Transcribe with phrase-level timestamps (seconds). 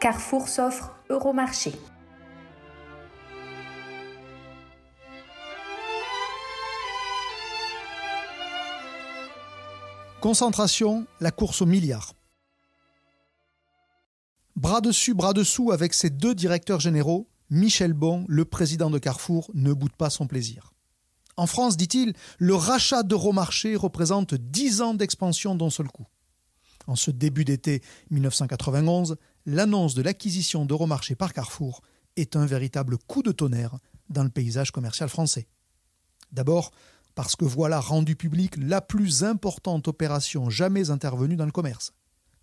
[0.00, 1.72] Carrefour s'offre Euromarché.
[10.20, 12.14] Concentration, la course au milliard.
[14.54, 19.50] Bras dessus, bras dessous avec ses deux directeurs généraux, Michel Bon, le président de Carrefour,
[19.54, 20.74] ne boude pas son plaisir.
[21.36, 26.06] En France, dit-il, le rachat d'Euromarché représente 10 ans d'expansion d'un seul coup.
[26.86, 29.16] En ce début d'été 1991,
[29.48, 31.80] l'annonce de l'acquisition d'Euromarché par Carrefour
[32.16, 33.78] est un véritable coup de tonnerre
[34.10, 35.48] dans le paysage commercial français.
[36.32, 36.70] D'abord,
[37.14, 41.94] parce que voilà rendue publique la plus importante opération jamais intervenue dans le commerce.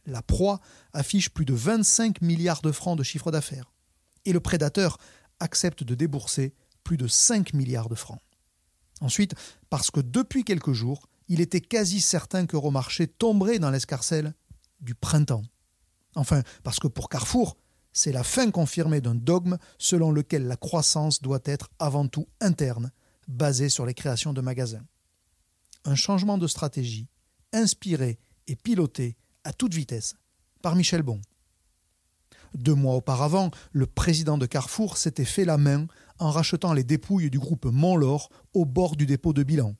[0.07, 0.59] La proie
[0.93, 3.71] affiche plus de 25 milliards de francs de chiffre d'affaires.
[4.25, 4.97] Et le prédateur
[5.39, 8.19] accepte de débourser plus de 5 milliards de francs.
[8.99, 9.35] Ensuite,
[9.69, 14.33] parce que depuis quelques jours, il était quasi certain qu'Euromarché tomberait dans l'escarcelle
[14.81, 15.43] du printemps.
[16.15, 17.57] Enfin, parce que pour Carrefour,
[17.93, 22.91] c'est la fin confirmée d'un dogme selon lequel la croissance doit être avant tout interne,
[23.27, 24.85] basée sur les créations de magasins.
[25.85, 27.07] Un changement de stratégie,
[27.53, 30.15] inspiré et piloté à toute vitesse
[30.61, 31.21] par Michel Bon.
[32.53, 35.87] Deux mois auparavant, le président de Carrefour s'était fait la main
[36.19, 39.75] en rachetant les dépouilles du groupe Montlore au bord du dépôt de bilan.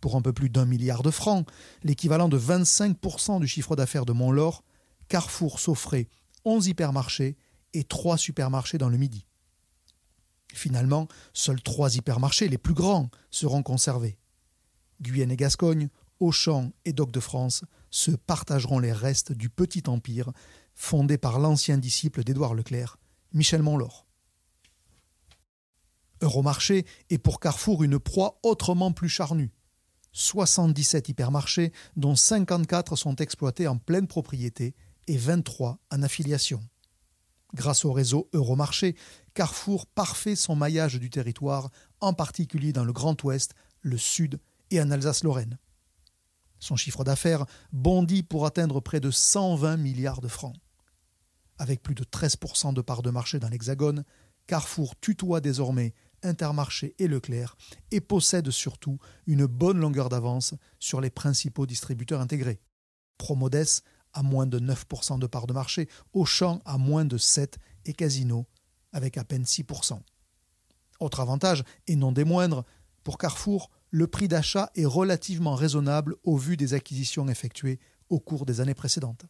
[0.00, 1.46] Pour un peu plus d'un milliard de francs,
[1.82, 4.64] l'équivalent de 25% du chiffre d'affaires de Montlore,
[5.10, 6.08] Carrefour s'offrait
[6.44, 7.36] 11 hypermarchés
[7.74, 9.26] et 3 supermarchés dans le Midi.
[10.54, 14.18] Finalement, seuls trois hypermarchés, les plus grands, seront conservés.
[15.02, 15.88] Guyenne et Gascogne,
[16.20, 20.30] Auchan et Doc de France se partageront les restes du petit empire
[20.74, 22.96] fondé par l'ancien disciple d'Édouard Leclerc,
[23.32, 24.06] Michel Montlore.
[26.20, 29.50] Euromarché est pour Carrefour une proie autrement plus charnue.
[30.12, 34.74] 77 hypermarchés, dont 54 sont exploités en pleine propriété
[35.06, 36.62] et 23 en affiliation.
[37.54, 38.96] Grâce au réseau Euromarché,
[39.34, 44.38] Carrefour parfait son maillage du territoire, en particulier dans le Grand Ouest, le Sud
[44.70, 45.58] et en Alsace-Lorraine.
[46.58, 50.56] Son chiffre d'affaires bondit pour atteindre près de 120 milliards de francs.
[51.58, 54.04] Avec plus de 13% de part de marché dans l'Hexagone,
[54.46, 57.56] Carrefour tutoie désormais Intermarché et Leclerc
[57.90, 62.60] et possède surtout une bonne longueur d'avance sur les principaux distributeurs intégrés.
[63.16, 67.54] Promodes a moins de 9% de part de marché, Auchan a moins de 7%
[67.86, 68.46] et Casino
[68.92, 70.00] avec à peine 6%.
[71.00, 72.64] Autre avantage, et non des moindres,
[73.04, 78.44] pour Carrefour, le prix d'achat est relativement raisonnable au vu des acquisitions effectuées au cours
[78.44, 79.24] des années précédentes.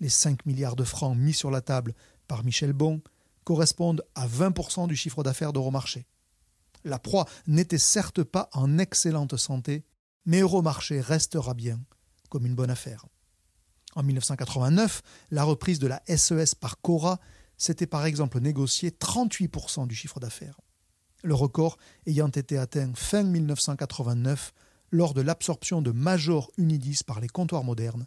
[0.00, 1.94] Les 5 milliards de francs mis sur la table
[2.26, 3.02] par Michel Bon
[3.44, 6.06] correspondent à 20% du chiffre d'affaires d'Euromarché.
[6.84, 9.84] La proie n'était certes pas en excellente santé,
[10.24, 11.80] mais Euromarché restera bien
[12.30, 13.04] comme une bonne affaire.
[13.96, 17.18] En 1989, la reprise de la SES e par Cora
[17.56, 20.60] s'était par exemple négocié 38% du chiffre d'affaires
[21.22, 24.52] le record ayant été atteint fin 1989
[24.90, 28.06] lors de l'absorption de Major Unidis par les comptoirs modernes,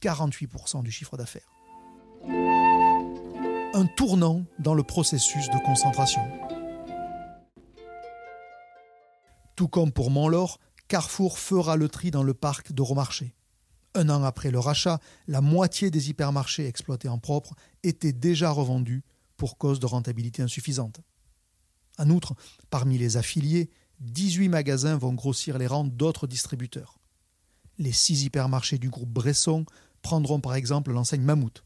[0.00, 1.50] 48% du chiffre d'affaires.
[3.74, 6.22] Un tournant dans le processus de concentration.
[9.56, 10.58] Tout comme pour Montlore,
[10.88, 13.34] Carrefour fera le tri dans le parc d'Euromarché.
[13.94, 19.04] Un an après le rachat, la moitié des hypermarchés exploités en propre étaient déjà revendus
[19.36, 21.00] pour cause de rentabilité insuffisante.
[21.98, 22.34] En outre,
[22.70, 26.98] parmi les affiliés, 18 magasins vont grossir les rangs d'autres distributeurs.
[27.78, 29.64] Les six hypermarchés du groupe Bresson
[30.02, 31.64] prendront par exemple l'enseigne Mammouth.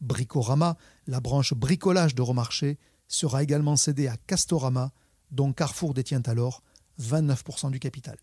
[0.00, 2.78] Bricorama, la branche bricolage d'Euromarché,
[3.08, 4.92] sera également cédée à Castorama,
[5.30, 6.62] dont Carrefour détient alors
[7.00, 8.16] 29% du capital.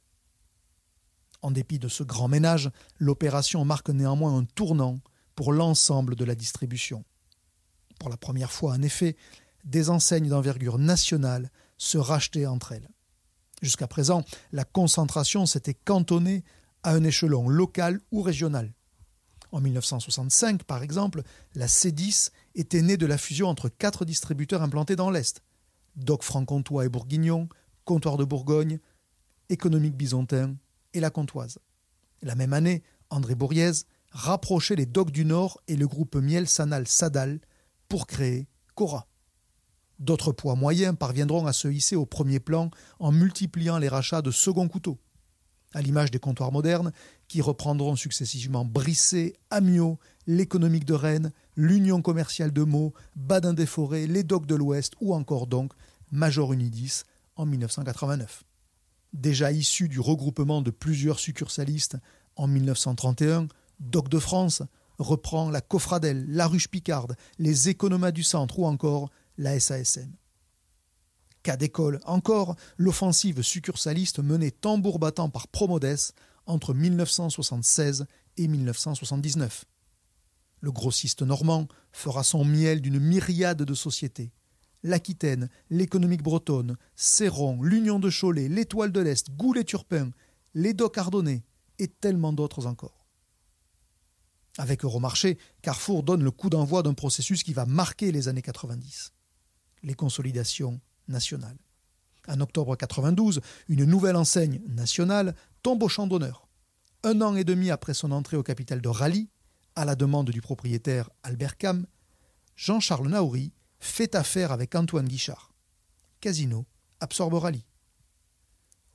[1.45, 4.99] En dépit de ce grand ménage, l'opération marque néanmoins un tournant
[5.35, 7.05] pour l'ensemble de la distribution.
[7.99, 9.15] Pour la première fois, en effet,
[9.63, 12.89] des enseignes d'envergure nationale se rachetaient entre elles.
[13.61, 16.43] Jusqu'à présent, la concentration s'était cantonnée
[16.81, 18.73] à un échelon local ou régional.
[19.51, 21.21] En 1965, par exemple,
[21.53, 25.43] la C10 était née de la fusion entre quatre distributeurs implantés dans l'Est
[25.95, 27.49] Doc Franc-Comtois et Bourguignon,
[27.83, 28.79] Comptoir de Bourgogne,
[29.49, 30.55] Économique Bisontin
[30.95, 31.59] et La Comtoise.
[32.21, 33.71] La même année, André Bourriez
[34.11, 37.39] rapprochait les Docs du Nord et le groupe Miel Sanal Sadal
[37.87, 39.07] pour créer Cora.
[39.99, 44.31] D'autres poids moyens parviendront à se hisser au premier plan en multipliant les rachats de
[44.31, 44.97] second couteaux,
[45.73, 46.91] à l'image des comptoirs modernes
[47.27, 54.47] qui reprendront successivement Brissé, Amiot, l'économique de Rennes, l'Union commerciale de Meaux, Badin-des-Forêts, les docks
[54.47, 55.73] de l'Ouest ou encore donc
[56.11, 57.03] Major Unidis
[57.35, 58.43] en 1989.
[59.13, 61.97] Déjà issu du regroupement de plusieurs succursalistes
[62.35, 63.47] en 1931,
[63.79, 64.61] Doc de France
[64.97, 70.11] reprend la Cofradelle, la Ruche Picarde, les Économas du Centre ou encore la SASM.
[71.43, 76.13] Cas d'école encore, l'offensive succursaliste menée tambour battant par Promodes
[76.47, 78.05] entre 1976
[78.37, 79.65] et 1979.
[80.61, 84.31] Le grossiste normand fera son miel d'une myriade de sociétés.
[84.87, 90.11] L'Aquitaine, l'économique bretonne, Céron, l'Union de Cholet, l'Étoile de l'Est, Goulet-Turpin,
[90.53, 91.43] les Docks Ardennais
[91.79, 93.07] et tellement d'autres encore.
[94.59, 99.11] Avec Euromarché, Carrefour donne le coup d'envoi d'un processus qui va marquer les années 90
[99.81, 101.57] les consolidations nationales.
[102.27, 105.33] En octobre 92, une nouvelle enseigne nationale
[105.63, 106.47] tombe au champ d'honneur.
[107.03, 109.29] Un an et demi après son entrée au capital de Rally,
[109.75, 111.87] à la demande du propriétaire Albert Cam,
[112.55, 115.53] Jean-Charles Naouri fait affaire avec Antoine Guichard.
[116.21, 116.65] Casino
[116.99, 117.65] absorbe Rally.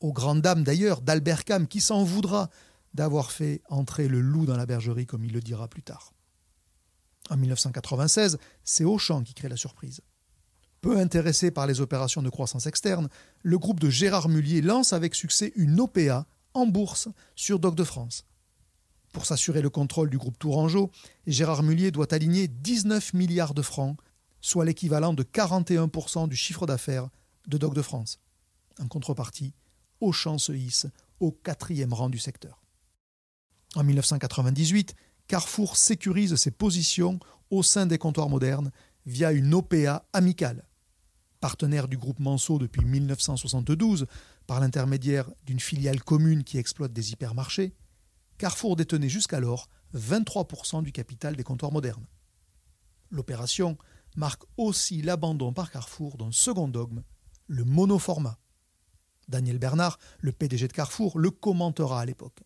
[0.00, 2.50] Aux grandes dames d'ailleurs d'Albert Cam qui s'en voudra
[2.94, 6.12] d'avoir fait entrer le loup dans la bergerie comme il le dira plus tard.
[7.29, 10.00] En 1996, c'est Auchan qui crée la surprise.
[10.81, 13.09] Peu intéressé par les opérations de croissance externe,
[13.43, 17.85] le groupe de Gérard Mullier lance avec succès une OPA en bourse sur Doc de
[17.85, 18.25] France.
[19.12, 20.91] Pour s'assurer le contrôle du groupe Tourangeau,
[21.26, 23.97] Gérard Mullier doit aligner 19 milliards de francs,
[24.40, 27.08] soit l'équivalent de 41% du chiffre d'affaires
[27.46, 28.20] de Doc de France.
[28.78, 29.54] En contrepartie,
[30.00, 30.87] Auchan se hisse
[31.19, 32.62] au quatrième rang du secteur.
[33.75, 34.94] En 1998,
[35.26, 37.20] Carrefour sécurise ses positions
[37.50, 38.72] au sein des comptoirs modernes
[39.06, 40.66] via une OPA amicale
[41.40, 44.06] partenaire du groupe Manceau depuis 1972
[44.46, 47.75] par l'intermédiaire d'une filiale commune qui exploite des hypermarchés,
[48.38, 52.06] Carrefour détenait jusqu'alors 23% du capital des comptoirs modernes.
[53.10, 53.76] L'opération
[54.17, 57.03] marque aussi l'abandon par Carrefour d'un second dogme,
[57.47, 58.39] le monoformat.
[59.29, 62.41] Daniel Bernard, le PDG de Carrefour, le commentera à l'époque.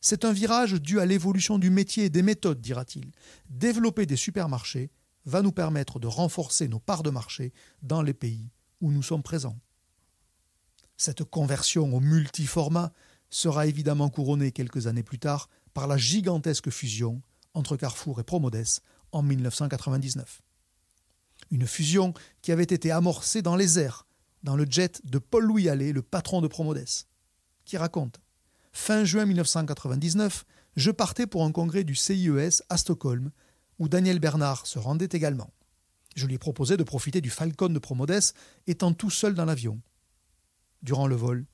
[0.00, 3.10] C'est un virage dû à l'évolution du métier et des méthodes, dira-t-il.
[3.48, 4.90] Développer des supermarchés
[5.24, 7.52] va nous permettre de renforcer nos parts de marché
[7.82, 8.50] dans les pays
[8.80, 9.58] où nous sommes présents.
[10.96, 12.92] Cette conversion au multiformat
[13.30, 17.22] sera évidemment couronnée quelques années plus tard par la gigantesque fusion
[17.54, 18.64] entre Carrefour et Promodes
[19.12, 20.42] en 1999.
[21.50, 22.12] Une fusion
[22.42, 24.06] qui avait été amorcée dans les airs,
[24.42, 26.84] dans le jet de Paul-Louis Allais, le patron de Promodes,
[27.64, 28.20] qui raconte
[28.72, 30.44] Fin juin 1999,
[30.76, 33.30] je partais pour un congrès du CIES à Stockholm
[33.78, 35.52] où Daniel Bernard se rendait également.
[36.14, 38.32] Je lui ai proposé de profiter du Falcon de Promodes,
[38.66, 39.80] étant tout seul dans l'avion.
[40.82, 41.46] Durant le vol,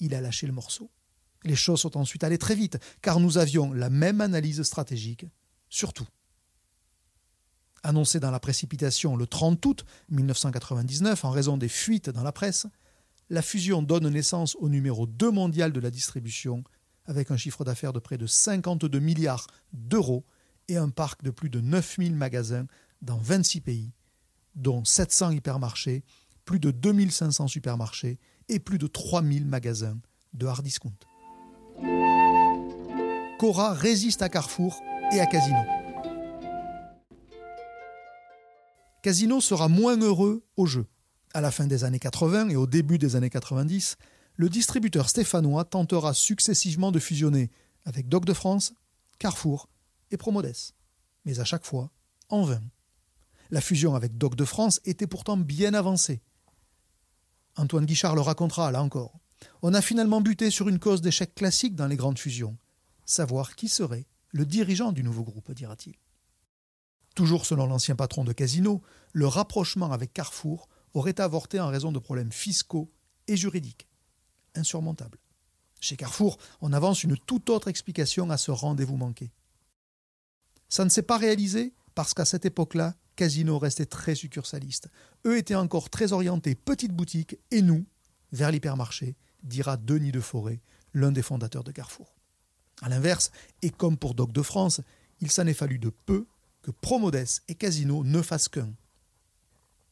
[0.00, 0.90] il a lâché le morceau.
[1.44, 5.26] Les choses sont ensuite allées très vite, car nous avions la même analyse stratégique,
[5.68, 6.06] surtout.
[7.86, 12.66] Annoncé dans la précipitation le 30 août 1999 en raison des fuites dans la presse,
[13.30, 16.64] la fusion donne naissance au numéro 2 mondial de la distribution,
[17.04, 20.24] avec un chiffre d'affaires de près de 52 milliards d'euros
[20.66, 22.66] et un parc de plus de 9000 magasins
[23.02, 23.92] dans 26 pays,
[24.56, 26.02] dont 700 hypermarchés,
[26.44, 29.96] plus de 2500 supermarchés et plus de 3000 magasins
[30.34, 30.98] de hard discount.
[33.38, 35.75] Cora résiste à Carrefour et à Casino.
[39.06, 40.84] Casino sera moins heureux au jeu.
[41.32, 43.98] À la fin des années 80 et au début des années 90,
[44.34, 47.52] le distributeur stéphanois tentera successivement de fusionner
[47.84, 48.74] avec Doc de France,
[49.20, 49.68] Carrefour
[50.10, 50.72] et Promodes.
[51.24, 51.92] Mais à chaque fois,
[52.30, 52.60] en vain.
[53.50, 56.20] La fusion avec Doc de France était pourtant bien avancée.
[57.54, 59.20] Antoine Guichard le racontera là encore.
[59.62, 62.58] On a finalement buté sur une cause d'échec classique dans les grandes fusions,
[63.04, 65.94] savoir qui serait le dirigeant du nouveau groupe, dira-t-il.
[67.16, 68.82] Toujours selon l'ancien patron de Casino,
[69.14, 72.92] le rapprochement avec Carrefour aurait avorté en raison de problèmes fiscaux
[73.26, 73.88] et juridiques.
[74.54, 75.18] Insurmontables.
[75.80, 79.32] Chez Carrefour, on avance une toute autre explication à ce rendez-vous manqué.
[80.68, 84.88] Ça ne s'est pas réalisé parce qu'à cette époque-là, Casino restait très succursaliste.
[85.24, 87.86] Eux étaient encore très orientés petite boutique et nous,
[88.32, 90.60] vers l'hypermarché, dira Denis de Forêt,
[90.92, 92.14] l'un des fondateurs de Carrefour.
[92.82, 93.30] A l'inverse,
[93.62, 94.82] et comme pour Doc de France,
[95.22, 96.26] il s'en est fallu de peu
[96.66, 98.74] que Promodes et Casino ne fassent qu'un.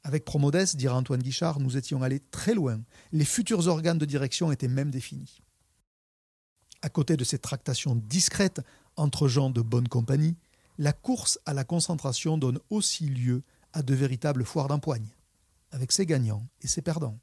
[0.02, 2.82] Avec Promodes, dira Antoine Guichard, nous étions allés très loin.
[3.12, 5.40] Les futurs organes de direction étaient même définis.
[6.82, 8.60] À côté de ces tractations discrètes
[8.96, 10.36] entre gens de bonne compagnie,
[10.76, 15.14] la course à la concentration donne aussi lieu à de véritables foires d'empoigne,
[15.70, 17.20] avec ses gagnants et ses perdants.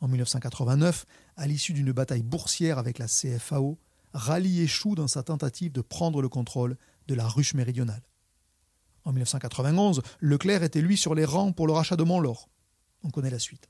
[0.00, 3.80] En 1989, à l'issue d'une bataille boursière avec la CFAO,
[4.12, 6.76] Rally échoue dans sa tentative de prendre le contrôle
[7.08, 8.02] de la ruche méridionale.
[9.04, 12.48] En 1991, Leclerc était lui sur les rangs pour le rachat de Montlore.
[13.02, 13.68] On connaît la suite.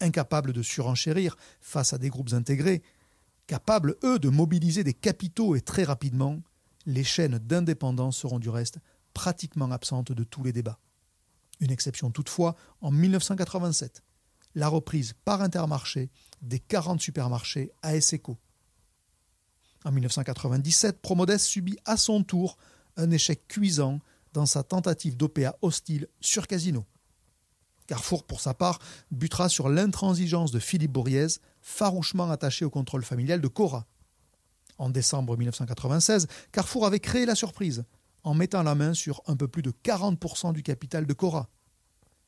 [0.00, 2.82] Incapables de surenchérir face à des groupes intégrés,
[3.46, 6.40] capables, eux, de mobiliser des capitaux et très rapidement,
[6.86, 8.78] les chaînes d'indépendance seront du reste
[9.14, 10.78] pratiquement absentes de tous les débats.
[11.60, 14.02] Une exception toutefois en 1987,
[14.54, 16.10] la reprise par Intermarché
[16.42, 18.38] des 40 supermarchés à Eco.
[19.84, 22.56] En 1997, Promodès subit à son tour
[22.96, 24.00] un échec cuisant
[24.32, 26.84] dans sa tentative d'OPA hostile sur Casino.
[27.86, 28.78] Carrefour, pour sa part,
[29.10, 31.26] butera sur l'intransigeance de Philippe Bourriez,
[31.60, 33.86] farouchement attaché au contrôle familial de Cora.
[34.78, 37.84] En décembre 1996, Carrefour avait créé la surprise
[38.22, 41.48] en mettant la main sur un peu plus de 40% du capital de Cora.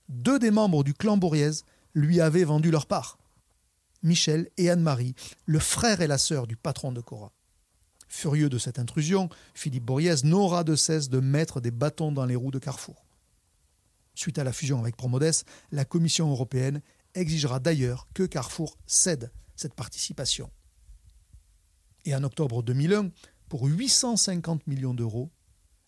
[0.09, 1.63] Deux des membres du clan Bourriez
[1.95, 3.19] lui avaient vendu leur part.
[4.03, 5.15] Michel et Anne-Marie,
[5.47, 7.33] le frère et la sœur du patron de Cora.
[8.13, 12.37] Furieux de cette intrusion, Philippe Bourriez n'aura de cesse de mettre des bâtons dans les
[12.37, 13.07] roues de Carrefour.
[14.15, 15.33] Suite à la fusion avec Promodes,
[15.73, 16.83] la Commission européenne
[17.15, 20.51] exigera d'ailleurs que Carrefour cède cette participation.
[22.05, 23.13] Et en octobre 2001,
[23.49, 25.31] pour 850 millions d'euros,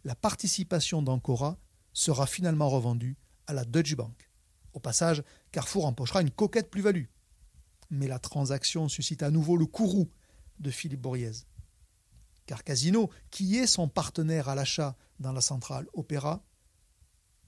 [0.05, 1.59] la participation d'Ancora
[1.93, 4.31] sera finalement revendue à la Deutsche Bank.
[4.73, 7.05] Au passage, Carrefour empochera une coquette plus-value.
[7.91, 10.09] Mais la transaction suscite à nouveau le courroux
[10.59, 11.45] de Philippe Bourriez
[12.47, 16.45] car Casino, qui est son partenaire à l'achat dans la centrale Opéra,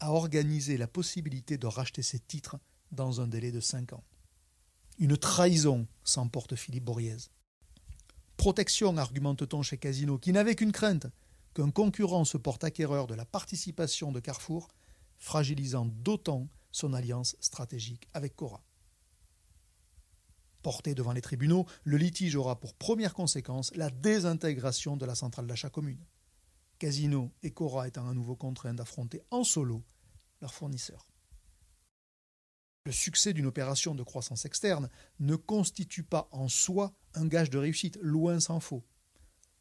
[0.00, 2.56] a organisé la possibilité de racheter ses titres
[2.92, 4.04] dans un délai de cinq ans.
[4.98, 7.16] Une trahison, s'emporte Philippe Bourriez.
[8.36, 11.06] Protection, argumente-t-on chez Casino, qui n'avait qu'une crainte
[11.54, 14.68] qu'un concurrent se porte acquéreur de la participation de Carrefour,
[15.16, 18.65] fragilisant d'autant son alliance stratégique avec Cora.
[20.66, 25.46] Porté devant les tribunaux, le litige aura pour première conséquence la désintégration de la centrale
[25.46, 26.04] d'achat commune.
[26.80, 29.84] Casino et Cora étant à nouveau contraints d'affronter en solo
[30.40, 31.08] leurs fournisseurs.
[32.84, 37.58] Le succès d'une opération de croissance externe ne constitue pas en soi un gage de
[37.58, 38.84] réussite, loin s'en faut.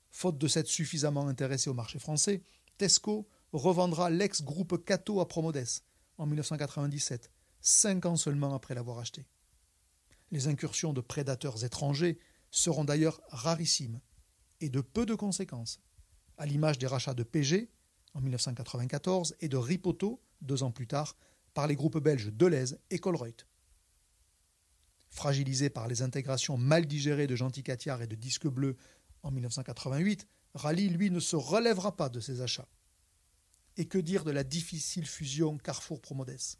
[0.09, 2.41] Faute de s'être suffisamment intéressé au marché français,
[2.79, 5.83] Tesco revendra l'ex-groupe Cato à Promodes
[6.17, 7.29] en 1997,
[7.61, 9.27] cinq ans seulement après l'avoir acheté.
[10.31, 12.17] Les incursions de prédateurs étrangers
[12.51, 13.99] seront d'ailleurs rarissimes
[14.61, 15.79] et de peu de conséquences,
[16.37, 17.69] à l'image des rachats de PG
[18.13, 21.15] en 1994 et de Ripoto deux ans plus tard
[21.53, 23.45] par les groupes belges Deleuze et Colruyt.
[25.09, 28.75] Fragilisé par les intégrations mal digérées de Gentil Catiard et de Disque Bleu
[29.23, 32.67] en 1988, Rally, lui, ne se relèvera pas de ses achats.
[33.77, 36.57] Et que dire de la difficile fusion Carrefour-Promodès?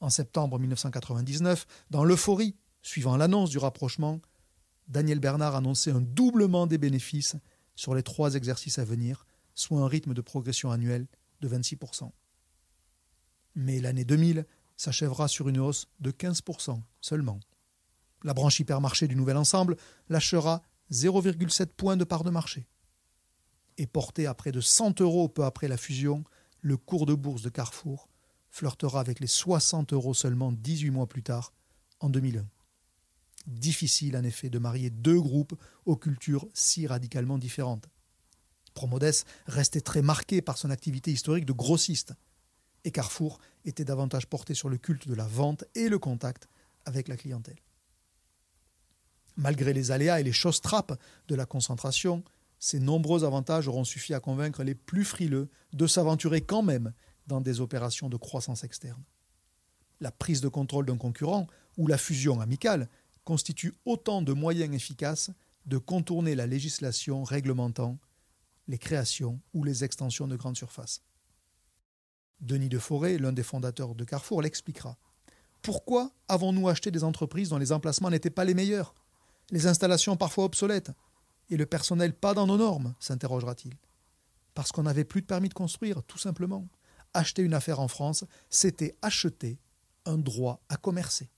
[0.00, 4.20] En septembre 1999, dans l'euphorie Suivant l'annonce du rapprochement,
[4.88, 7.36] Daniel Bernard annonçait un doublement des bénéfices
[7.74, 11.06] sur les trois exercices à venir, soit un rythme de progression annuelle
[11.40, 12.10] de 26%.
[13.54, 17.40] Mais l'année 2000 s'achèvera sur une hausse de 15% seulement.
[18.24, 19.76] La branche hypermarché du nouvel ensemble
[20.08, 22.66] lâchera 0,7 points de part de marché.
[23.76, 26.24] Et porté à près de 100 euros peu après la fusion,
[26.60, 28.08] le cours de bourse de Carrefour
[28.50, 31.52] flirtera avec les 60 euros seulement 18 mois plus tard,
[32.00, 32.46] en 2001.
[33.48, 37.88] Difficile en effet de marier deux groupes aux cultures si radicalement différentes.
[38.74, 42.12] Promodes restait très marqué par son activité historique de grossiste,
[42.84, 46.46] et Carrefour était davantage porté sur le culte de la vente et le contact
[46.84, 47.56] avec la clientèle.
[49.36, 52.22] Malgré les aléas et les choses trappes de la concentration,
[52.58, 56.92] ces nombreux avantages auront suffi à convaincre les plus frileux de s'aventurer quand même
[57.26, 59.02] dans des opérations de croissance externe.
[60.00, 61.46] La prise de contrôle d'un concurrent
[61.78, 62.90] ou la fusion amicale
[63.28, 65.30] constitue autant de moyens efficaces
[65.66, 67.98] de contourner la législation réglementant
[68.68, 71.02] les créations ou les extensions de grandes surfaces.
[72.40, 74.96] Denis de Forêt, l'un des fondateurs de Carrefour, l'expliquera.
[75.60, 78.94] Pourquoi avons-nous acheté des entreprises dont les emplacements n'étaient pas les meilleurs,
[79.50, 80.92] les installations parfois obsolètes,
[81.50, 83.76] et le personnel pas dans nos normes s'interrogera-t-il.
[84.54, 86.66] Parce qu'on n'avait plus de permis de construire, tout simplement.
[87.12, 89.58] Acheter une affaire en France, c'était acheter
[90.06, 91.28] un droit à commercer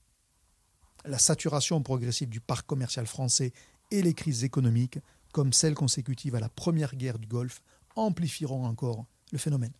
[1.05, 3.53] la saturation progressive du parc commercial français
[3.91, 4.99] et les crises économiques,
[5.33, 7.61] comme celles consécutives à la première guerre du Golfe,
[7.95, 9.73] amplifieront encore le phénomène.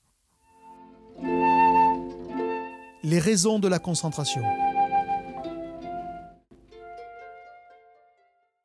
[3.04, 4.44] Les raisons de la concentration.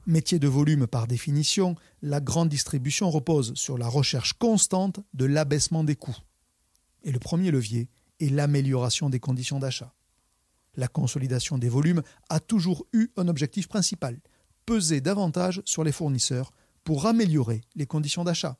[0.07, 5.83] Métier de volume par définition, la grande distribution repose sur la recherche constante de l'abaissement
[5.83, 6.17] des coûts.
[7.03, 7.89] Et le premier levier
[8.21, 9.93] et l'amélioration des conditions d'achat.
[10.77, 14.21] La consolidation des volumes a toujours eu un objectif principal,
[14.67, 16.53] peser davantage sur les fournisseurs
[16.85, 18.57] pour améliorer les conditions d'achat.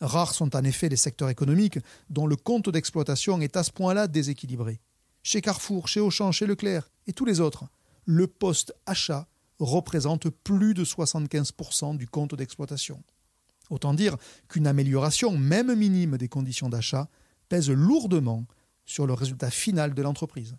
[0.00, 1.78] Rares sont en effet les secteurs économiques
[2.10, 4.80] dont le compte d'exploitation est à ce point-là déséquilibré.
[5.22, 7.64] Chez Carrefour, chez Auchan, chez Leclerc et tous les autres,
[8.04, 9.26] le poste achat
[9.58, 13.02] représente plus de 75% du compte d'exploitation.
[13.70, 14.16] Autant dire
[14.48, 17.08] qu'une amélioration, même minime, des conditions d'achat
[17.48, 18.46] pèse lourdement
[18.86, 20.56] sur le résultat final de l'entreprise.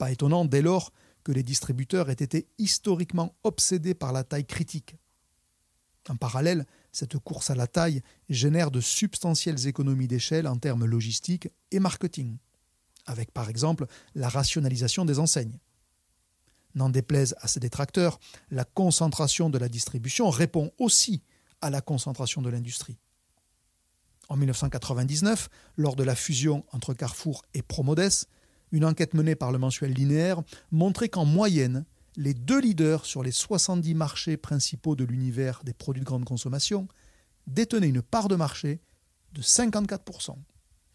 [0.00, 4.96] Pas étonnant dès lors que les distributeurs aient été historiquement obsédés par la taille critique.
[6.08, 11.50] En parallèle, cette course à la taille génère de substantielles économies d'échelle en termes logistiques
[11.70, 12.38] et marketing,
[13.04, 15.58] avec par exemple la rationalisation des enseignes.
[16.74, 18.18] N'en déplaise à ses détracteurs,
[18.50, 21.20] la concentration de la distribution répond aussi
[21.60, 22.96] à la concentration de l'industrie.
[24.30, 28.24] En 1999, lors de la fusion entre Carrefour et Promodes,
[28.72, 31.84] une enquête menée par le mensuel linéaire montrait qu'en moyenne,
[32.16, 36.88] les deux leaders sur les 70 marchés principaux de l'univers des produits de grande consommation
[37.46, 38.80] détenaient une part de marché
[39.32, 40.36] de 54%,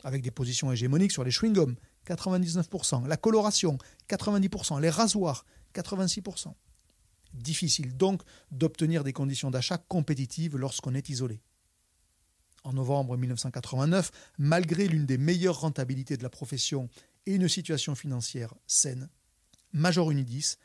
[0.04, 3.78] avec des positions hégémoniques sur les chewing-gums, 99%, la coloration,
[4.10, 6.54] 90%, les rasoirs, 86%.
[7.34, 11.42] Difficile donc d'obtenir des conditions d'achat compétitives lorsqu'on est isolé.
[12.64, 16.90] En novembre 1989, malgré l'une des meilleures rentabilités de la profession
[17.26, 19.10] et une situation financière saine,
[19.74, 20.56] Major Unidis,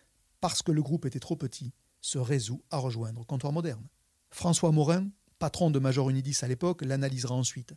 [0.41, 3.87] parce que le groupe était trop petit, se résout à rejoindre Comptoir Moderne.
[4.31, 7.75] François Morin, patron de Major Unidis à l'époque, l'analysera ensuite.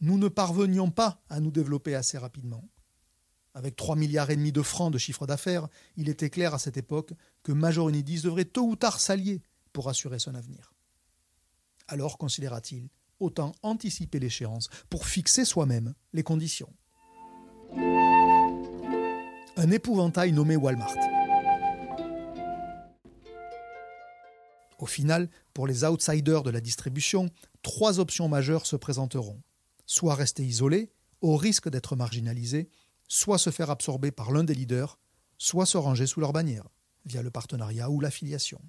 [0.00, 2.68] Nous ne parvenions pas à nous développer assez rapidement.
[3.54, 6.76] Avec 3 milliards et demi de francs de chiffre d'affaires, il était clair à cette
[6.76, 9.42] époque que Major Unidis devrait tôt ou tard s'allier
[9.72, 10.72] pour assurer son avenir.
[11.88, 12.88] Alors, considéra-t-il,
[13.20, 16.72] autant anticiper l'échéance pour fixer soi-même les conditions.
[19.56, 20.96] Un épouvantail nommé Walmart.
[24.78, 27.30] Au final, pour les outsiders de la distribution,
[27.62, 29.40] trois options majeures se présenteront.
[29.86, 32.68] Soit rester isolés, au risque d'être marginalisés,
[33.06, 34.98] soit se faire absorber par l'un des leaders,
[35.38, 36.66] soit se ranger sous leur bannière,
[37.04, 38.60] via le partenariat ou l'affiliation.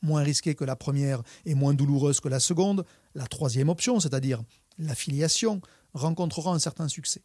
[0.00, 4.42] Moins risquée que la première et moins douloureuse que la seconde, la troisième option, c'est-à-dire
[4.78, 5.60] l'affiliation,
[5.92, 7.22] rencontrera un certain succès.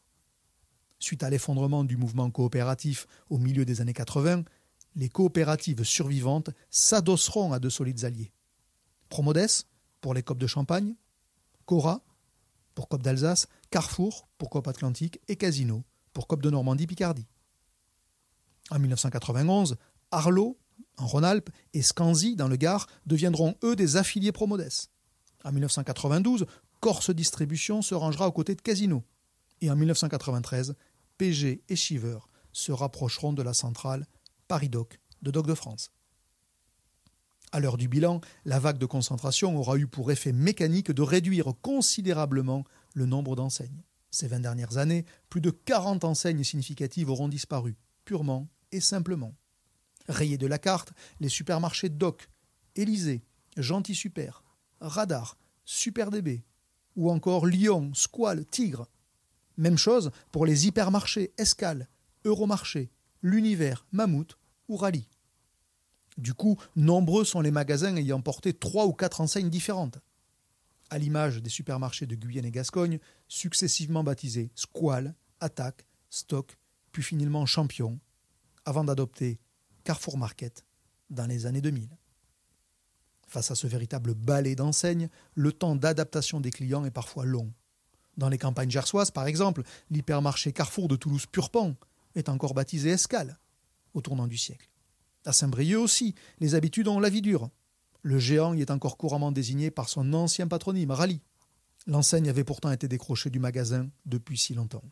[1.00, 4.44] Suite à l'effondrement du mouvement coopératif au milieu des années 80,
[4.96, 8.32] les coopératives survivantes s'adosseront à de solides alliés.
[9.08, 9.48] Promodes,
[10.02, 10.96] pour les COP de Champagne,
[11.66, 12.04] Cora,
[12.76, 15.84] pour COP d'Alsace, Carrefour, pour COP Atlantique, et Casino,
[16.14, 17.28] pour COP de Normandie-Picardie.
[18.72, 19.78] En 1991,
[20.12, 20.58] Arlo,
[20.98, 24.70] en Rhône-Alpes, et Scanzi, dans le Gard, deviendront eux des affiliés Promodes.
[25.44, 26.46] En 1992,
[26.80, 29.04] Corse Distribution se rangera aux côtés de Casino.
[29.62, 30.76] Et en 1993,
[31.20, 32.18] PG et Shiver
[32.54, 34.08] se rapprocheront de la centrale
[34.48, 35.92] Paris-Doc de Doc de France.
[37.52, 41.54] À l'heure du bilan, la vague de concentration aura eu pour effet mécanique de réduire
[41.62, 43.84] considérablement le nombre d'enseignes.
[44.12, 49.36] Ces 20 dernières années, plus de 40 enseignes significatives auront disparu, purement et simplement.
[50.08, 52.30] Rayés de la carte, les supermarchés Doc,
[52.76, 53.24] Élysée,
[53.58, 54.44] Gentil Super,
[54.80, 56.46] Radar, Super DB,
[56.96, 58.88] ou encore Lyon, Squal, Tigre.
[59.60, 61.88] Même chose pour les hypermarchés Escale,
[62.26, 62.90] Euromarché,
[63.22, 65.08] L'Univers, Mammouth ou Rallye.
[66.18, 70.00] Du coup, nombreux sont les magasins ayant porté trois ou quatre enseignes différentes
[70.90, 76.58] à l'image des supermarchés de Guyane et Gascogne, successivement baptisés Squal, Attaque, Stock,
[76.92, 78.00] puis finalement Champion,
[78.66, 79.40] avant d'adopter
[79.84, 80.66] Carrefour Market
[81.10, 81.90] dans les années 2000.
[83.28, 87.54] Face à ce véritable balai d'enseignes, le temps d'adaptation des clients est parfois long.
[88.20, 91.76] Dans les campagnes gersoises, par exemple, l'hypermarché Carrefour de Toulouse-Purpan
[92.16, 93.40] est encore baptisé Escale
[93.94, 94.70] au tournant du siècle.
[95.24, 97.50] À Saint-Brieuc aussi, les habitudes ont la vie dure.
[98.02, 101.22] Le géant y est encore couramment désigné par son ancien patronyme, Rally.
[101.88, 104.84] L'enseigne avait pourtant été décrochée du magasin depuis si longtemps.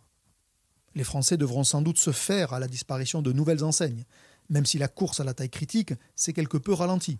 [0.95, 4.05] Les Français devront sans doute se faire à la disparition de nouvelles enseignes,
[4.47, 7.19] même si la course à la taille critique s'est quelque peu ralentie.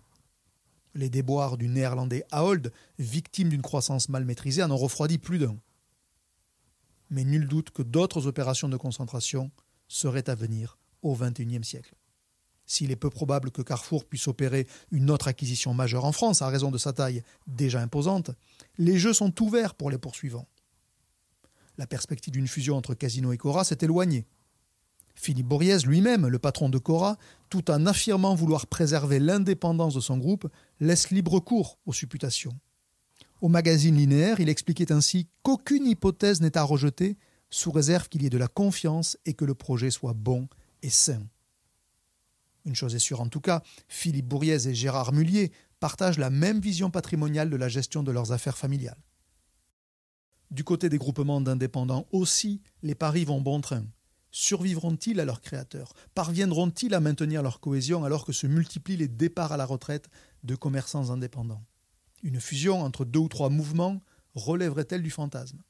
[0.94, 5.58] Les déboires du néerlandais Ahold, victime d'une croissance mal maîtrisée, en ont refroidi plus d'un.
[7.10, 9.50] Mais nul doute que d'autres opérations de concentration
[9.88, 11.94] seraient à venir au XXIe siècle.
[12.66, 16.48] S'il est peu probable que Carrefour puisse opérer une autre acquisition majeure en France à
[16.48, 18.30] raison de sa taille déjà imposante,
[18.76, 20.46] les jeux sont ouverts pour les poursuivants.
[21.78, 24.26] La perspective d'une fusion entre Casino et Cora s'est éloignée.
[25.14, 27.16] Philippe Borriez lui-même, le patron de Cora,
[27.48, 32.54] tout en affirmant vouloir préserver l'indépendance de son groupe, laisse libre cours aux supputations.
[33.40, 37.16] Au magazine linéaire, il expliquait ainsi qu'aucune hypothèse n'est à rejeter
[37.50, 40.48] sous réserve qu'il y ait de la confiance et que le projet soit bon
[40.82, 41.22] et sain.
[42.64, 46.60] Une chose est sûre en tout cas, Philippe Bourriez et Gérard Mullier partagent la même
[46.60, 48.98] vision patrimoniale de la gestion de leurs affaires familiales.
[50.50, 53.84] Du côté des groupements d'indépendants aussi, les paris vont bon train.
[54.30, 55.94] Survivront-ils à leurs créateurs?
[56.14, 60.08] Parviendront-ils à maintenir leur cohésion alors que se multiplient les départs à la retraite
[60.42, 61.62] de commerçants indépendants?
[62.22, 64.02] Une fusion entre deux ou trois mouvements
[64.34, 65.62] relèverait-elle du fantasme?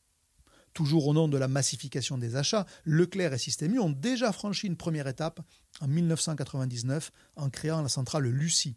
[0.75, 4.77] Toujours au nom de la massification des achats, Leclerc et Système ont déjà franchi une
[4.77, 5.41] première étape
[5.81, 8.77] en 1999 en créant la centrale Lucie.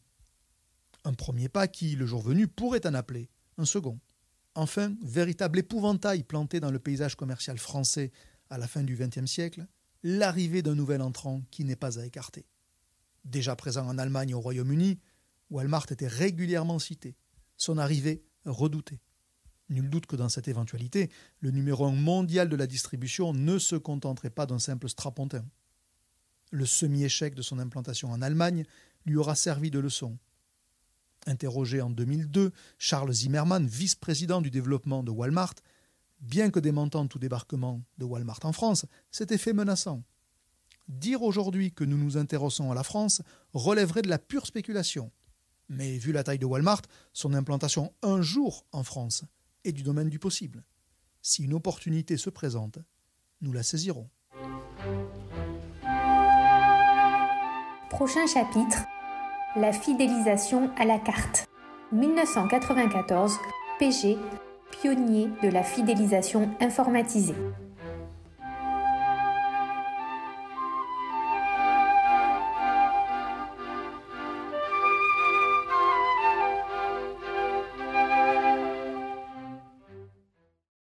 [1.03, 3.99] Un premier pas qui, le jour venu, pourrait en appeler un second.
[4.55, 8.11] Enfin, véritable épouvantail planté dans le paysage commercial français
[8.49, 9.65] à la fin du XXe siècle,
[10.03, 12.45] l'arrivée d'un nouvel entrant qui n'est pas à écarter.
[13.23, 14.99] Déjà présent en Allemagne et au Royaume-Uni,
[15.51, 17.15] Walmart était régulièrement cité,
[17.61, 18.99] son arrivée redoutée.
[19.69, 23.75] Nul doute que dans cette éventualité, le numéro un mondial de la distribution ne se
[23.75, 25.45] contenterait pas d'un simple strapontin.
[26.49, 28.65] Le semi-échec de son implantation en Allemagne
[29.05, 30.17] lui aura servi de leçon.
[31.27, 35.53] Interrogé en 2002, Charles Zimmermann, vice-président du développement de Walmart,
[36.19, 40.03] bien que démentant tout débarquement de Walmart en France, s'était fait menaçant.
[40.87, 43.21] Dire aujourd'hui que nous nous intéressons à la France
[43.53, 45.11] relèverait de la pure spéculation.
[45.73, 46.81] Mais vu la taille de Walmart,
[47.13, 49.23] son implantation un jour en France
[49.63, 50.65] est du domaine du possible.
[51.21, 52.79] Si une opportunité se présente,
[53.39, 54.09] nous la saisirons.
[57.89, 58.79] Prochain chapitre
[59.55, 61.47] la fidélisation à la carte.
[61.93, 63.37] 1994,
[63.79, 64.17] PG,
[64.71, 67.35] pionnier de la fidélisation informatisée.